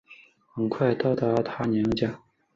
[0.55, 2.19] 很快到达她娘家